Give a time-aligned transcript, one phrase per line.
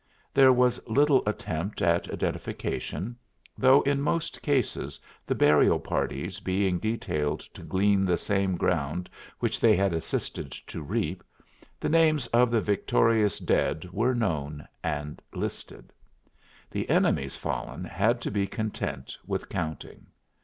[0.33, 3.15] There was little attempt at identification,
[3.55, 9.59] though in most cases, the burial parties being detailed to glean the same ground which
[9.59, 11.23] they had assisted to reap,
[11.79, 15.93] the names of the victorious dead were known and listed.
[16.71, 20.07] The enemy's fallen had to be content with counting.